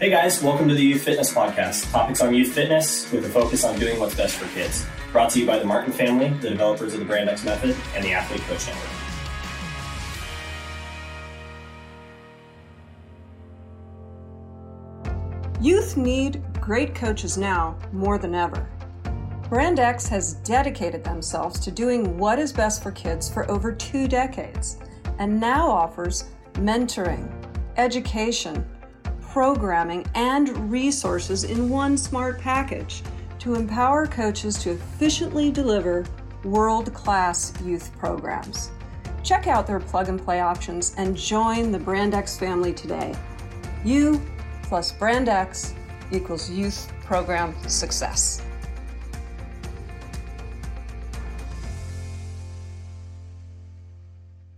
[0.00, 1.92] Hey guys, welcome to the Youth Fitness Podcast.
[1.92, 4.84] Topics on youth fitness with a focus on doing what's best for kids.
[5.12, 8.04] Brought to you by the Martin family, the developers of the Brand X Method, and
[8.04, 8.90] the Athlete Coach Network.
[15.60, 18.68] Youth need great coaches now more than ever.
[19.48, 24.08] Brand X has dedicated themselves to doing what is best for kids for over two
[24.08, 24.76] decades
[25.20, 26.24] and now offers
[26.54, 27.32] mentoring,
[27.76, 28.68] education,
[29.34, 33.02] programming, and resources in one smart package
[33.40, 36.04] to empower coaches to efficiently deliver
[36.44, 38.70] world class youth programs.
[39.24, 43.12] Check out their plug and play options and join the Brand X family today.
[43.84, 44.22] You
[44.62, 45.74] plus Brand X
[46.12, 48.40] equals youth program success.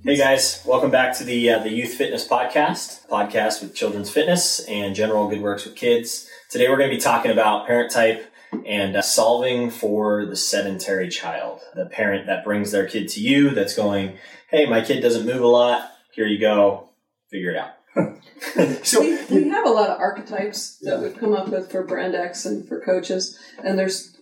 [0.06, 4.60] Hey guys, welcome back to the uh, the Youth Fitness Podcast, podcast with children's fitness
[4.66, 6.30] and general good works with kids.
[6.48, 8.32] Today we're going to be talking about parent type
[8.64, 13.50] and uh, solving for the sedentary child, the parent that brings their kid to you
[13.50, 14.16] that's going,
[14.48, 15.90] "Hey, my kid doesn't move a lot.
[16.12, 16.88] Here you go,
[17.28, 17.72] figure it out."
[18.86, 22.14] so we, we have a lot of archetypes that we've come up with for brand
[22.14, 24.15] X and for coaches, and there's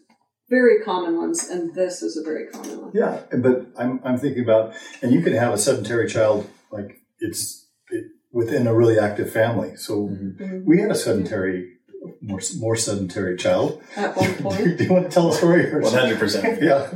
[0.48, 2.90] very common ones, and this is a very common one.
[2.94, 7.66] Yeah, but I'm, I'm thinking about, and you can have a sedentary child like it's
[7.90, 9.76] it, within a really active family.
[9.76, 10.64] So mm-hmm.
[10.64, 11.72] we had a sedentary,
[12.20, 13.82] more more sedentary child.
[13.96, 15.72] At one point, do you want to tell a story?
[15.72, 16.62] One hundred percent.
[16.62, 16.90] Yeah.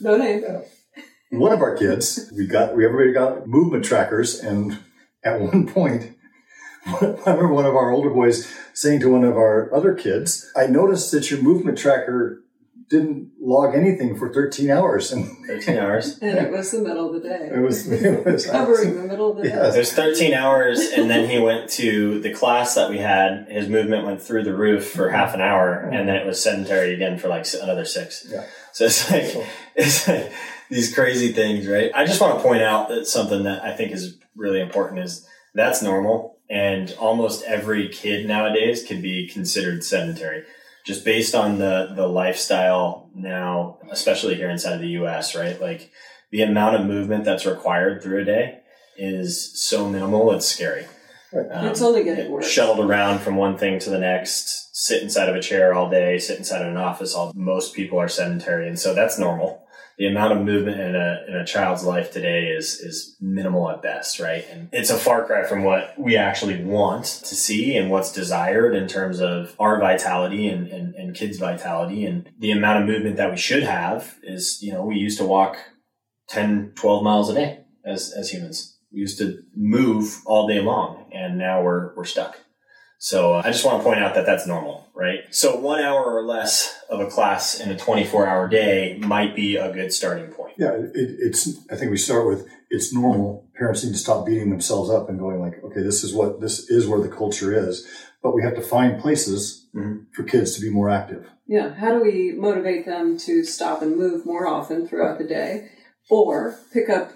[0.00, 0.44] no name.
[1.32, 4.78] One of our kids, we got we everybody got movement trackers, and
[5.22, 6.16] at one point,
[6.86, 10.66] I remember one of our older boys saying to one of our other kids, I
[10.66, 12.42] noticed that your movement tracker
[12.90, 15.12] didn't log anything for 13 hours.
[15.12, 16.18] And 13 hours.
[16.18, 17.50] and it was the middle of the day.
[17.54, 19.72] It was, it was covering the middle of the yes.
[19.72, 19.76] day.
[19.76, 23.46] It was 13 hours, and then he went to the class that we had.
[23.48, 26.92] His movement went through the roof for half an hour, and then it was sedentary
[26.92, 28.26] again for like another six.
[28.28, 28.44] Yeah.
[28.72, 29.46] So it's like,
[29.76, 30.32] it's like
[30.68, 31.92] these crazy things, right?
[31.94, 35.26] I just want to point out that something that I think is really important is
[35.54, 40.44] that's normal and almost every kid nowadays can be considered sedentary.
[40.84, 45.60] Just based on the the lifestyle now especially here inside of the US right?
[45.60, 45.90] Like
[46.30, 48.60] the amount of movement that's required through a day
[48.96, 50.84] is so minimal it's scary.
[51.32, 52.50] Um, it's only getting worse.
[52.50, 56.18] shuttled around from one thing to the next sit inside of a chair all day
[56.18, 59.62] sit inside of an office all most people are sedentary and so that's normal
[60.00, 63.82] the amount of movement in a in a child's life today is is minimal at
[63.82, 64.46] best, right?
[64.50, 68.74] And it's a far cry from what we actually want to see and what's desired
[68.74, 72.06] in terms of our vitality and, and, and kids' vitality.
[72.06, 75.26] And the amount of movement that we should have is, you know, we used to
[75.26, 75.58] walk
[76.30, 78.78] 10, 12 miles a day as as humans.
[78.90, 82.38] We used to move all day long and now we're we're stuck.
[83.02, 85.20] So uh, I just want to point out that that's normal, right?
[85.30, 89.56] So one hour or less of a class in a 24 hour day might be
[89.56, 90.52] a good starting point.
[90.58, 93.48] Yeah, it, it's, I think we start with it's normal.
[93.56, 96.68] Parents need to stop beating themselves up and going like, okay, this is what, this
[96.68, 97.88] is where the culture is.
[98.22, 100.02] But we have to find places mm-hmm.
[100.12, 101.26] for kids to be more active.
[101.46, 101.72] Yeah.
[101.72, 105.70] How do we motivate them to stop and move more often throughout the day
[106.10, 107.12] or pick up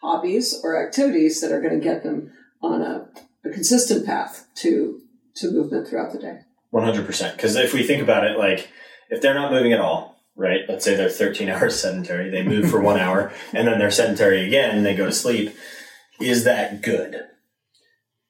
[0.00, 2.32] hobbies or activities that are going to get them
[2.62, 3.10] on a,
[3.44, 4.99] a consistent path to
[5.36, 6.38] to movement throughout the day.
[6.72, 7.32] 100%.
[7.32, 8.70] Because if we think about it, like
[9.10, 10.60] if they're not moving at all, right?
[10.68, 14.46] Let's say they're 13 hours sedentary, they move for one hour, and then they're sedentary
[14.46, 15.54] again and they go to sleep.
[16.20, 17.22] Is that good?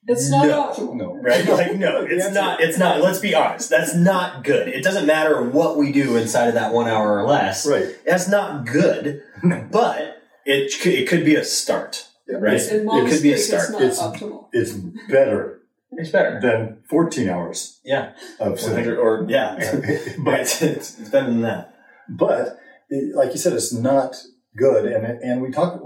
[0.06, 0.96] It's not no, optimal.
[0.96, 1.20] No.
[1.22, 1.46] Right?
[1.46, 2.60] Like, no, it's not.
[2.60, 3.00] It's not.
[3.00, 3.68] Let's be honest.
[3.68, 4.68] That's not good.
[4.68, 7.66] It doesn't matter what we do inside of that one hour or less.
[7.66, 7.94] Right.
[8.06, 9.22] That's not good,
[9.70, 12.08] but it, it could be a start.
[12.28, 12.60] Right?
[12.60, 13.70] it could be a start.
[13.74, 14.48] It's, it's, optimal.
[14.52, 15.59] it's better
[15.92, 17.80] it's better than 14 hours.
[17.84, 18.12] Yeah.
[18.38, 18.92] Of sitting.
[18.92, 19.56] Or, yeah.
[20.18, 21.74] but it's, it's, it's, better than that.
[22.08, 22.58] But,
[22.88, 24.16] it, like you said, it's not
[24.56, 24.86] good.
[24.86, 25.80] And, and we talk,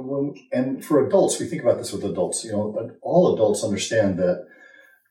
[0.53, 2.45] and for adults, we think about this with adults.
[2.45, 4.47] You know, all adults understand that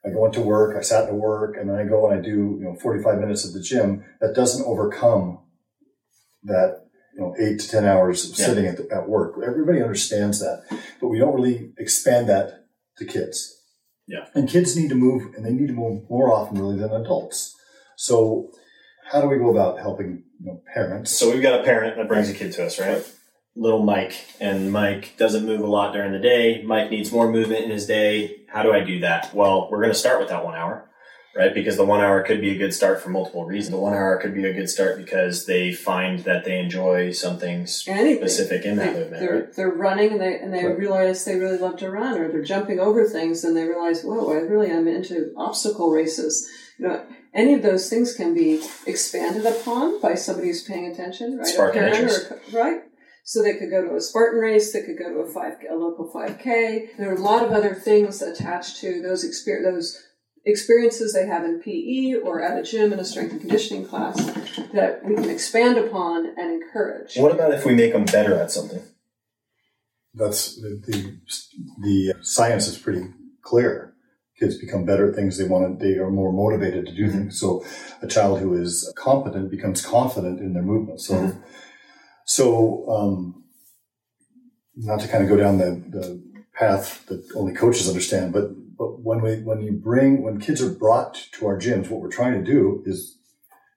[0.05, 2.57] I go into work, I sat to work, and then I go and I do,
[2.59, 4.03] you know, 45 minutes at the gym.
[4.19, 5.39] That doesn't overcome
[6.43, 6.85] that,
[7.15, 8.45] you know, eight to 10 hours of yeah.
[8.45, 9.35] sitting at, the, at work.
[9.45, 10.65] Everybody understands that,
[10.99, 12.65] but we don't really expand that
[12.97, 13.62] to kids.
[14.07, 14.27] Yeah.
[14.33, 17.55] And kids need to move, and they need to move more often really than adults.
[17.95, 18.51] So,
[19.11, 21.11] how do we go about helping you know, parents?
[21.11, 22.93] So we've got a parent that brings a kid to us, right?
[22.93, 23.15] right?
[23.55, 26.63] Little Mike, and Mike doesn't move a lot during the day.
[26.63, 28.37] Mike needs more movement in his day.
[28.47, 29.33] How do I do that?
[29.33, 30.89] Well, we're going to start with that one hour.
[31.35, 31.53] Right?
[31.53, 33.71] Because the one hour could be a good start for multiple reasons.
[33.71, 37.65] The one hour could be a good start because they find that they enjoy something
[37.67, 39.19] specific in that They, movement.
[39.21, 39.53] they're right?
[39.55, 40.77] they're running and they and they Right.
[40.77, 44.31] realize they really love to run, or they're jumping over things and they realize, whoa,
[44.31, 46.47] I really am into obstacle races.
[46.77, 47.03] You know,
[47.33, 51.47] any of those things can be expanded upon by somebody who's paying attention, right?
[51.47, 52.31] Spark a an parent interest.
[52.31, 52.81] or right.
[53.25, 54.73] So they could go to a Spartan race.
[54.73, 56.89] They could go to a five, a local five k.
[56.97, 59.97] There are a lot of other things attached to those exper- those
[60.45, 64.15] experiences they have in PE or at a gym in a strength and conditioning class
[64.73, 67.15] that we can expand upon and encourage.
[67.15, 68.81] What about if we make them better at something?
[70.13, 71.17] That's the, the
[71.81, 73.05] the science is pretty
[73.41, 73.93] clear.
[74.39, 75.85] Kids become better at things they want to.
[75.85, 77.11] They are more motivated to do Mhm.
[77.11, 77.39] things.
[77.39, 77.63] So,
[78.01, 81.01] a child who is competent becomes confident in their movement.
[81.01, 81.43] So, Mhm.
[82.25, 83.43] so um,
[84.75, 86.21] not to kind of go down the, the
[86.53, 90.71] path that only coaches understand, but but when we when you bring when kids are
[90.71, 93.17] brought to our gyms, what we're trying to do is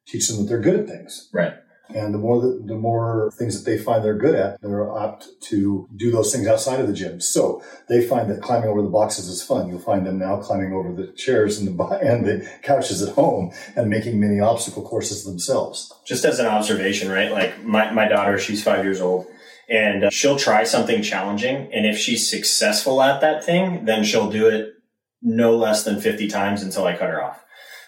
[0.07, 1.29] teach them that they're good at things.
[1.33, 1.55] Right.
[1.95, 5.29] And the more that, the more things that they find they're good at, they're apt
[5.43, 7.21] to do those things outside of the gym.
[7.21, 9.69] So they find that climbing over the boxes is fun.
[9.69, 13.53] You'll find them now climbing over the chairs and the and the couches at home
[13.77, 15.93] and making mini obstacle courses themselves.
[16.05, 17.31] just as an observation, right?
[17.31, 19.27] Like my, my daughter, she's five years old
[19.69, 21.71] and uh, she'll try something challenging.
[21.73, 24.76] And if she's successful at that thing, then she'll do it
[25.23, 27.43] no less than 50 times until I cut her off.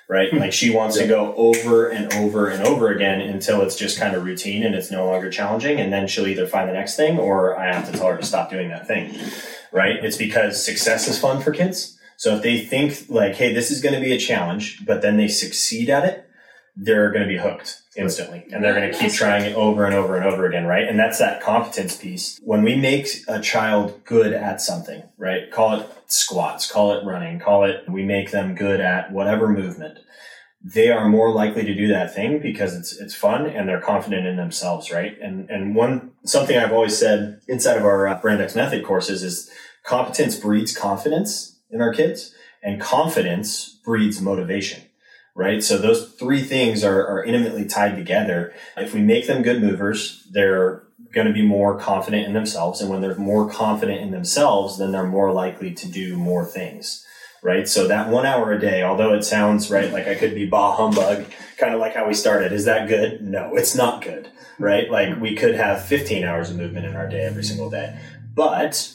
[0.08, 0.30] Right.
[0.30, 0.38] Hmm.
[0.38, 4.16] Like she wants to go over and over and over again until it's just kind
[4.16, 5.78] of routine and it's no longer challenging.
[5.78, 8.24] And then she'll either find the next thing or I have to tell her to
[8.24, 9.14] stop doing that thing.
[9.70, 10.02] Right.
[10.02, 11.98] It's because success is fun for kids.
[12.16, 15.18] So if they think like, hey, this is going to be a challenge, but then
[15.18, 16.27] they succeed at it,
[16.80, 19.94] they're going to be hooked instantly and they're going to keep trying it over and
[19.94, 20.86] over and over again, right?
[20.86, 22.38] And that's that competence piece.
[22.44, 25.50] When we make a child good at something, right?
[25.50, 29.98] Call it squats, call it running, call it, we make them good at whatever movement.
[30.62, 34.26] They are more likely to do that thing because it's it's fun and they're confident
[34.26, 35.16] in themselves, right?
[35.20, 39.22] And and one something I've always said inside of our uh, Brand X Method courses
[39.22, 39.50] is
[39.84, 44.82] competence breeds confidence in our kids, and confidence breeds motivation
[45.34, 45.62] right?
[45.62, 48.52] So those three things are, are intimately tied together.
[48.76, 50.82] If we make them good movers, they're
[51.12, 52.80] going to be more confident in themselves.
[52.80, 57.04] And when they're more confident in themselves, then they're more likely to do more things.
[57.40, 57.68] Right.
[57.68, 60.74] So that one hour a day, although it sounds right, like I could be bah
[60.74, 61.24] humbug,
[61.56, 62.52] kind of like how we started.
[62.52, 63.22] Is that good?
[63.22, 64.28] No, it's not good.
[64.58, 64.90] Right.
[64.90, 67.96] Like we could have 15 hours of movement in our day every single day,
[68.34, 68.92] but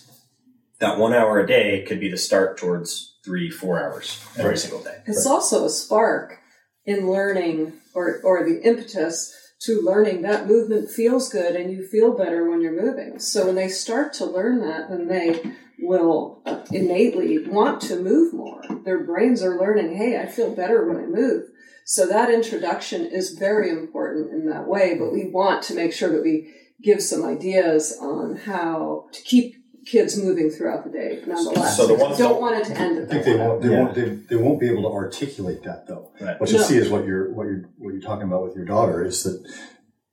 [0.80, 4.60] that one hour a day could be the start towards three, four hours every Right.
[4.60, 5.02] single day.
[5.06, 6.40] It's also a spark
[6.86, 12.12] in learning or, or the impetus to learning that movement feels good and you feel
[12.12, 13.20] better when you're moving.
[13.20, 15.42] So when they start to learn that, then they
[15.80, 18.62] will uh, innately want to move more.
[18.84, 21.44] Their brains are learning, hey, I feel better when I move.
[21.86, 26.10] So that introduction is very important in that way, but we want to make sure
[26.10, 29.56] that we give some ideas on how to keep
[29.86, 31.78] kids moving throughout the day nonetheless.
[31.78, 33.62] So the ones don't want it to end I think that they won't.
[33.62, 33.80] They Yeah.
[33.80, 33.96] won't.
[33.96, 36.12] They, they won't be able to articulate that though.
[36.22, 36.40] Right.
[36.40, 36.66] What you'll No.
[36.68, 39.44] see is what you're what you're what you're talking about with your daughter is that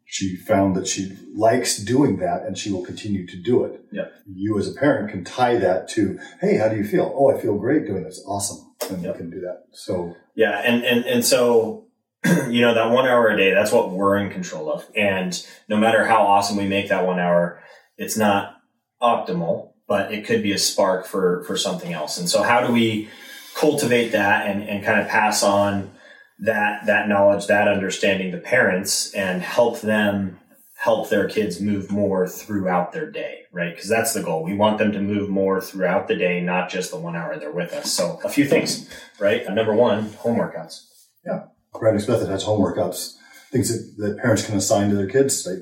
[0.04, 3.80] she found that she likes doing that and she will continue to do it.
[3.92, 4.12] Yep.
[4.34, 7.12] You as a parent can tie that to, hey, how do you feel?
[7.16, 8.20] Oh, I feel great doing this.
[8.26, 8.58] Awesome.
[8.90, 9.14] And Yep.
[9.14, 9.64] you can do that.
[9.72, 11.86] So Yeah, and and and so
[12.48, 14.84] you know that one hour a day, that's what we're in control of.
[14.96, 15.32] And
[15.68, 17.62] no matter how awesome we make that one hour,
[17.96, 18.56] it's not
[19.02, 22.18] optimal, but it could be a spark for for something else.
[22.18, 23.08] And so how do we
[23.56, 25.90] cultivate that and, and kind of pass on
[26.40, 30.38] that that knowledge, that understanding to parents and help them
[30.80, 33.74] help their kids move more throughout their day, right?
[33.74, 34.42] Because that's the goal.
[34.42, 37.52] We want them to move more throughout the day, not just the one hour they're
[37.52, 37.92] with us.
[37.92, 38.88] So a few things,
[39.18, 39.46] right?
[39.52, 40.86] Number one, home workouts.
[41.78, 43.16] Brand X Method has home workouts,
[43.50, 45.46] things that, that parents can assign to their kids.
[45.46, 45.58] Like,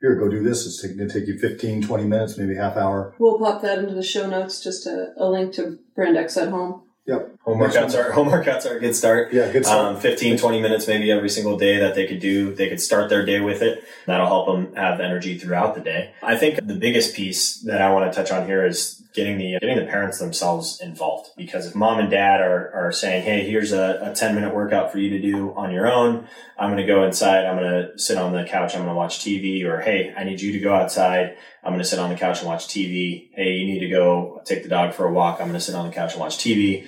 [0.00, 0.66] here, go do this.
[0.66, 3.14] It's going to take you 15, 20 minutes, maybe half hour.
[3.18, 6.48] We'll pop that into the show notes, just a, a link to Brand X at
[6.48, 6.82] home.
[7.06, 7.36] Yep.
[7.40, 8.04] Home Next workouts one.
[8.04, 9.32] are home workouts are a good start.
[9.32, 9.96] Yeah, good start.
[9.96, 12.54] Um, 15, 20 minutes maybe every single day that they could do.
[12.54, 13.82] They could start their day with it.
[14.06, 16.12] That'll help them have energy throughout the day.
[16.22, 19.58] I think the biggest piece that I want to touch on here is getting the
[19.60, 21.30] getting the parents themselves involved.
[21.36, 24.92] Because if mom and dad are, are saying, hey, here's a, a 10 minute workout
[24.92, 26.28] for you to do on your own.
[26.58, 27.46] I'm going to go inside.
[27.46, 28.74] I'm going to sit on the couch.
[28.74, 29.64] I'm going to watch TV.
[29.64, 31.36] Or, hey, I need you to go outside.
[31.62, 33.30] I'm going to sit on the couch and watch TV.
[33.32, 35.40] Hey, you need to go take the dog for a walk.
[35.40, 36.86] I'm going to sit on the couch and watch TV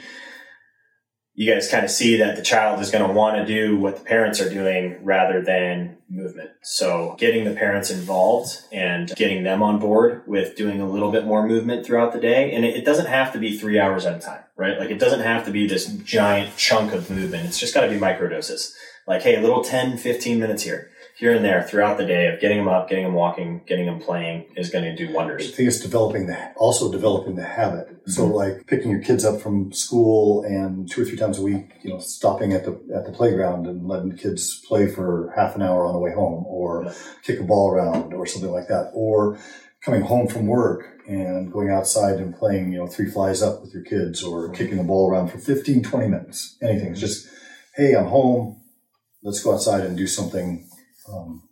[1.34, 3.96] you guys kind of see that the child is going to want to do what
[3.96, 6.50] the parents are doing rather than movement.
[6.62, 11.24] So getting the parents involved and getting them on board with doing a little bit
[11.24, 12.52] more movement throughout the day.
[12.52, 14.78] And it, doesn't have to be three hours at a time, right?
[14.78, 17.46] Like it doesn't have to be this giant chunk of movement.
[17.46, 18.74] It's just got to be microdoses.
[19.06, 20.91] Like, hey, a little 10, 15 minutes here
[21.22, 24.00] here and there throughout the day of getting them up, getting them walking, getting them
[24.00, 25.46] playing is going to do wonders.
[25.46, 27.86] I think it's developing the also developing the habit.
[27.86, 28.10] Mm-hmm.
[28.10, 31.74] So like picking your kids up from school and two or three times a week,
[31.84, 35.54] you know, stopping at the at the playground and letting the kids play for half
[35.54, 36.94] an hour on the way home, or yeah.
[37.22, 39.38] kick a ball around, or something like that, or
[39.84, 43.72] coming home from work and going outside and playing, you know, three flies up with
[43.72, 46.56] your kids or kicking the ball around for 15, 20 minutes.
[46.62, 46.92] Anything.
[46.92, 47.28] It's just,
[47.76, 48.60] hey, I'm home.
[49.24, 50.68] Let's go outside and do something
[51.08, 51.42] um,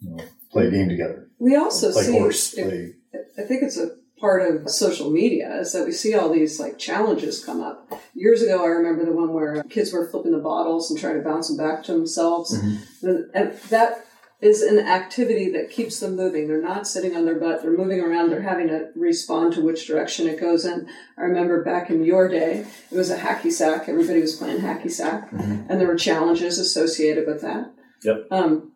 [0.00, 1.28] you know, play a game together.
[1.38, 2.54] We also play see, horse.
[2.54, 2.94] Play.
[3.38, 6.78] I think it's a part of social media is that we see all these like
[6.78, 7.92] challenges come up.
[8.14, 11.22] Years ago, I remember the one where kids were flipping the bottles and trying to
[11.22, 12.56] bounce them back to themselves.
[12.56, 13.30] Mm-hmm.
[13.34, 14.06] And that
[14.40, 16.46] is an activity that keeps them moving.
[16.46, 17.62] They're not sitting on their butt.
[17.62, 18.30] They're moving around.
[18.30, 20.88] They're having to respond to which direction it goes in.
[21.16, 23.88] I remember back in your day, it was a hacky sack.
[23.88, 25.70] Everybody was playing hacky sack, mm-hmm.
[25.70, 27.72] and there were challenges associated with that.
[28.02, 28.26] Yep.
[28.30, 28.72] Um,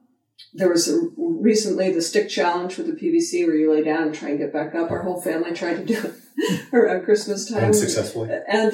[0.53, 4.15] there was a, recently the stick challenge with the PVC where you lay down and
[4.15, 4.91] try and get back up.
[4.91, 6.15] Our whole family tried to do it
[6.73, 7.65] around Christmas time.
[7.65, 8.31] And successfully.
[8.49, 8.73] And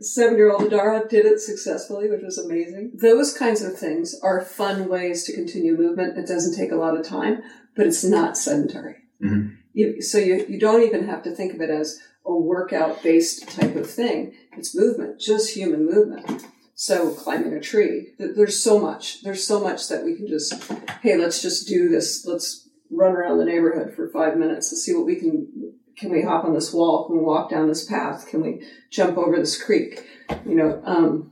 [0.00, 2.92] seven year old Adara did it successfully, which was amazing.
[2.94, 6.18] Those kinds of things are fun ways to continue movement.
[6.18, 7.42] It doesn't take a lot of time,
[7.76, 8.96] but it's not sedentary.
[9.22, 9.54] Mm-hmm.
[9.72, 13.48] You, so you, you don't even have to think of it as a workout based
[13.48, 14.34] type of thing.
[14.56, 16.44] It's movement, just human movement.
[16.74, 19.22] So climbing a tree, there's so much.
[19.22, 20.54] There's so much that we can just,
[21.02, 22.26] hey, let's just do this.
[22.26, 25.74] Let's run around the neighborhood for five minutes and see what we can.
[25.96, 27.06] Can we hop on this wall?
[27.06, 28.26] Can we walk down this path?
[28.26, 30.04] Can we jump over this creek?
[30.44, 31.30] You know, um,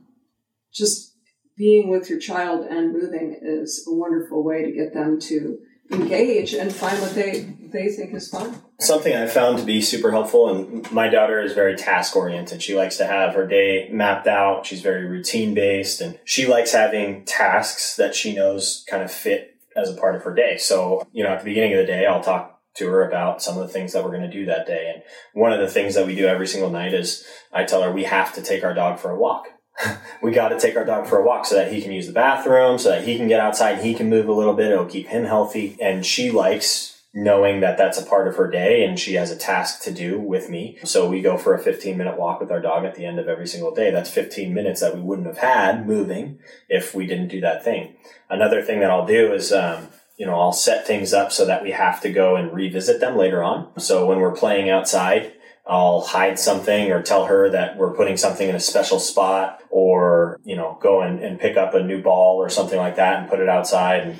[0.73, 1.17] just
[1.57, 5.59] being with your child and moving is a wonderful way to get them to
[5.91, 8.61] engage and find what they they think is fun.
[8.81, 12.63] Something I found to be super helpful, and my daughter is very task oriented.
[12.63, 14.67] She likes to have her day mapped out.
[14.67, 19.57] She's very routine based, and she likes having tasks that she knows kind of fit
[19.77, 20.57] as a part of her day.
[20.59, 23.59] So, you know, at the beginning of the day, I'll talk to her about some
[23.59, 24.93] of the things that we're going to do that day.
[24.95, 25.03] And
[25.35, 28.05] one of the things that we do every single night is I tell her we
[28.05, 29.49] have to take our dog for a walk
[30.23, 32.13] we got to take our dog for a walk so that he can use the
[32.13, 34.71] bathroom, so that he can get outside, and he can move a little bit.
[34.71, 35.77] It'll keep him healthy.
[35.81, 39.37] And she likes knowing that that's a part of her day and she has a
[39.37, 40.79] task to do with me.
[40.85, 43.29] So we go for a 15 minute walk with our dog at the end of
[43.29, 43.91] every single day.
[43.91, 46.39] That's 15 minutes that we wouldn't have had moving
[46.69, 47.97] if we didn't do that thing.
[48.31, 51.63] Another thing that I'll do is, um, you know, I'll set things up so that
[51.63, 53.79] we have to go and revisit them later on.
[53.79, 55.35] So when we're playing outside,
[55.67, 60.41] I'll hide something or tell her that we're putting something in a special spot or,
[60.45, 63.31] you know, go and, and pick up a new ball or something like that and
[63.31, 64.19] put it outside and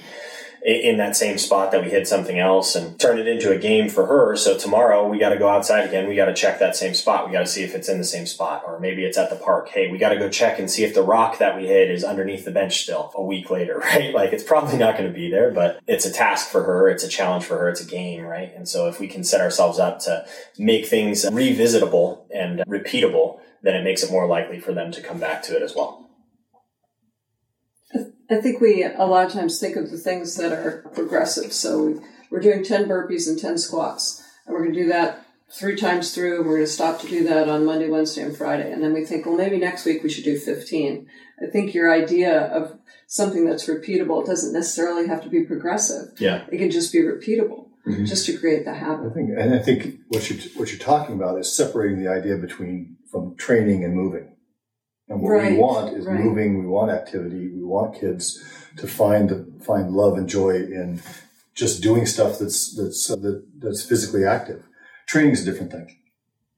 [0.65, 3.89] in that same spot that we hid something else and turn it into a game
[3.89, 4.37] for her.
[4.37, 6.07] So tomorrow we got to go outside again.
[6.07, 7.27] We got to check that same spot.
[7.27, 9.37] We got to see if it's in the same spot or maybe it's at the
[9.37, 9.71] park.
[9.71, 12.05] Hey, we got to go check and see if the rock that we hid is
[12.05, 14.15] underneath the bench still a week later, right?
[14.15, 16.89] Like it's probably not going to be there, but it's a task for her.
[16.89, 17.69] It's a challenge for her.
[17.69, 18.53] It's a game, right?
[18.55, 20.25] And so if we can set ourselves up to
[20.59, 25.19] make things revisitable and repeatable, then it makes it more likely for them to come
[25.19, 26.09] back to it as well.
[28.35, 31.53] I think we a lot of times think of the things that are progressive.
[31.53, 35.27] So we, we're doing 10 burpees and 10 squats, and we're going to do that
[35.51, 36.39] three times through.
[36.39, 38.73] And we're going to stop to do that on Monday, Wednesday, and Friday.
[38.73, 41.07] And then we think, well, maybe next week we should do 15.
[41.43, 46.19] I think your idea of something that's repeatable, it doesn't necessarily have to be progressive.
[46.19, 46.47] Yeah.
[46.51, 47.69] It can just be repeatable.
[47.87, 48.05] Mm-hmm.
[48.05, 49.11] Just to create the habit.
[49.11, 52.37] I think, and I think what you're, what you're talking about is separating the idea
[52.37, 54.32] between from training and moving.
[55.13, 56.19] And what right, we want is right.
[56.19, 56.59] moving.
[56.59, 57.49] We want activity.
[57.49, 58.43] We want kids
[58.79, 61.03] to find find love and joy in
[61.55, 64.65] just doing stuff that's that's uh, that, that's physically active.
[65.07, 65.95] Training is a different thing.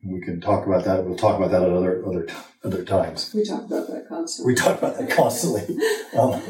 [0.05, 1.05] we can talk about that.
[1.05, 2.29] We'll talk about that at other other
[2.63, 3.33] other times.
[3.35, 4.53] We talk about that constantly.
[4.53, 5.77] We talk about that constantly.
[6.17, 6.41] Um,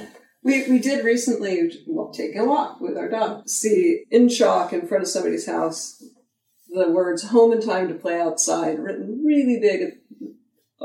[0.42, 4.86] we, we did recently, well, taking a walk with our dog, see in chalk in
[4.86, 6.04] front of somebody's house
[6.68, 9.92] the words home and time to play outside written really big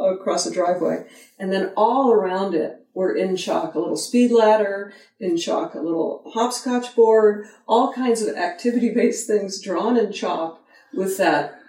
[0.05, 1.05] across the driveway.
[1.37, 5.79] And then all around it were in chalk a little speed ladder, in chalk a
[5.79, 10.61] little hopscotch board, all kinds of activity based things drawn in chalk
[10.93, 11.59] with that,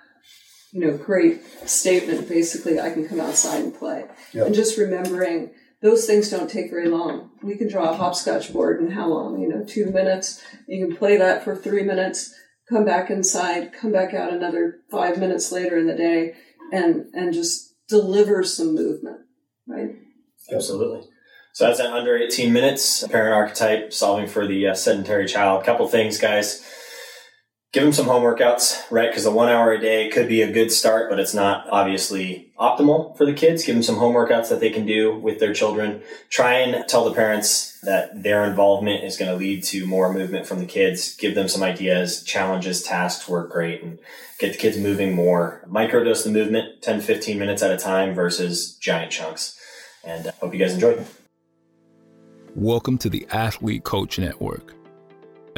[0.72, 4.06] you know, great statement basically, I can come outside and play.
[4.32, 4.46] Yep.
[4.46, 5.50] And just remembering
[5.82, 7.30] those things don't take very long.
[7.42, 9.40] We can draw a hopscotch board in how long?
[9.40, 10.42] You know, two minutes.
[10.66, 12.34] You can play that for three minutes,
[12.68, 16.34] come back inside, come back out another five minutes later in the day,
[16.72, 19.18] and and just deliver some movement.
[19.66, 19.96] Right.
[20.52, 21.06] Absolutely.
[21.52, 25.64] So that's an under 18 minutes parent archetype solving for the uh, sedentary child.
[25.64, 26.64] Couple things, guys.
[27.72, 29.08] Give them some home workouts, right?
[29.08, 32.50] Because the one hour a day could be a good start, but it's not obviously
[32.58, 33.64] optimal for the kids.
[33.64, 36.02] Give them some home workouts that they can do with their children.
[36.30, 40.48] Try and tell the parents that their involvement is going to lead to more movement
[40.48, 41.14] from the kids.
[41.14, 44.00] Give them some ideas, challenges, tasks work great and
[44.40, 45.64] get the kids moving more.
[45.70, 49.56] Microdose the movement 10 15 minutes at a time versus giant chunks.
[50.02, 51.04] And I uh, hope you guys enjoy.
[52.56, 54.74] Welcome to the Athlete Coach Network,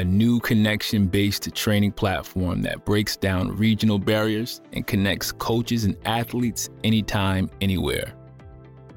[0.02, 5.96] a new connection based training platform that breaks down regional barriers and connects coaches and
[6.04, 8.12] athletes anytime, anywhere.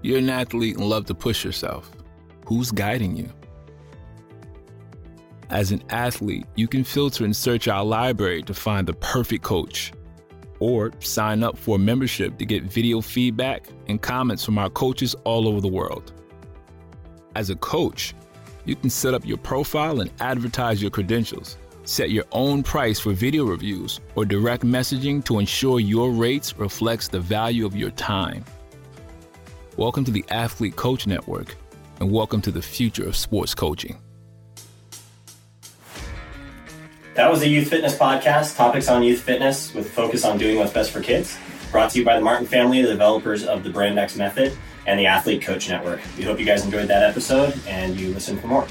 [0.01, 1.91] You're an athlete and love to push yourself.
[2.47, 3.29] Who's guiding you?
[5.51, 9.93] As an athlete, you can filter and search our library to find the perfect coach,
[10.59, 15.13] or sign up for a membership to get video feedback and comments from our coaches
[15.23, 16.13] all over the world.
[17.35, 18.15] As a coach,
[18.65, 21.57] you can set up your profile and advertise your credentials.
[21.83, 27.07] Set your own price for video reviews or direct messaging to ensure your rates reflects
[27.07, 28.43] the value of your time.
[29.77, 31.55] Welcome to the Athlete Coach Network
[31.99, 33.99] and welcome to the future of sports coaching.
[37.13, 40.73] That was the Youth Fitness Podcast, topics on youth fitness with focus on doing what's
[40.73, 41.37] best for kids.
[41.71, 44.99] Brought to you by the Martin family, the developers of the Brand X Method and
[44.99, 46.01] the Athlete Coach Network.
[46.17, 48.67] We hope you guys enjoyed that episode and you listen for more.